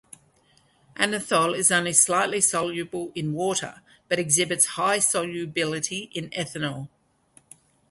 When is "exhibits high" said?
4.17-4.97